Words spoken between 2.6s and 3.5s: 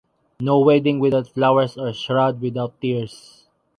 tears.